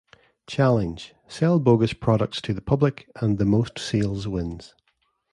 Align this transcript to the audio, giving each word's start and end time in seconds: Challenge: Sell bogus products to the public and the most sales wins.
Challenge: 0.47 1.13
Sell 1.27 1.59
bogus 1.59 1.93
products 1.93 2.41
to 2.41 2.55
the 2.55 2.61
public 2.61 3.07
and 3.17 3.37
the 3.37 3.45
most 3.45 3.77
sales 3.77 4.27
wins. 4.27 4.73